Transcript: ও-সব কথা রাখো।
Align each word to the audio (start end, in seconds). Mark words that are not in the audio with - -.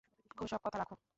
ও-সব 0.37 0.61
কথা 0.65 0.77
রাখো। 0.77 0.95